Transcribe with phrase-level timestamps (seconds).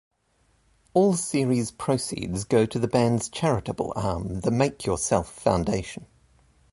[0.95, 6.07] All series proceeds go to the band's charitable arm, the Make Yourself Foundation.